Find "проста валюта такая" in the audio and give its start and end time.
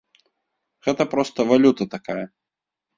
1.13-2.21